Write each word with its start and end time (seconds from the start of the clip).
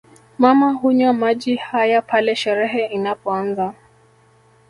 Mama 0.37 0.73
hunywa 0.73 1.13
maji 1.13 1.55
haya 1.55 2.01
pale 2.01 2.35
sherehe 2.35 2.85
inapoanza 2.85 3.73